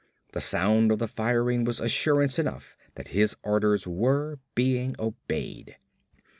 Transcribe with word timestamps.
The 0.31 0.41
sound 0.41 0.91
of 0.91 0.97
the 0.97 1.07
firing 1.07 1.63
was 1.63 1.79
assurance 1.79 2.39
enough 2.39 2.75
that 2.95 3.09
his 3.09 3.37
orders 3.43 3.85
were 3.85 4.39
being 4.55 4.95
obeyed. 4.97 5.77